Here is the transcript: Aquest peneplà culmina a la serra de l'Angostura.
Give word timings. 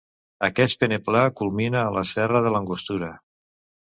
Aquest 0.45 0.77
peneplà 0.83 1.19
culmina 1.41 1.79
a 1.81 1.91
la 1.97 2.03
serra 2.13 2.41
de 2.47 2.55
l'Angostura. 2.57 3.11